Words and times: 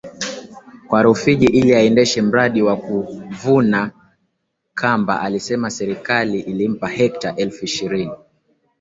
ya 0.93 1.01
Rufiji 1.01 1.45
ili 1.47 1.75
aendeshe 1.75 2.21
mradi 2.21 2.61
wa 2.61 2.77
kuvuna 2.77 3.91
kambaAlisema 4.73 5.69
Serikali 5.69 6.39
ilimpa 6.39 6.87
hekta 6.87 7.35
elfu 7.35 7.65
ishirini 7.65 8.11